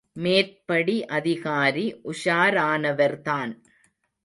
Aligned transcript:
மேற்படி 0.13 1.05
அதிகாரி 1.05 1.85
உஷாரானவர்தான். 2.03 3.53